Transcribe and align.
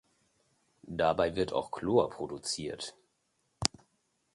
Dabei 0.87 1.35
wird 1.35 1.53
auch 1.53 1.69
Chlor 1.69 2.09
produziert. 2.09 2.95